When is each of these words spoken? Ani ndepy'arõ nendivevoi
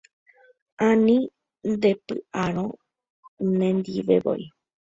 Ani 0.87 1.17
ndepy'arõ 1.71 2.67
nendivevoi 3.57 4.43